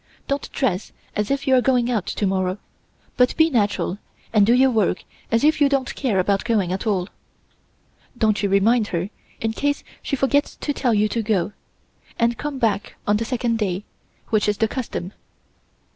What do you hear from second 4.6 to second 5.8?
work as if you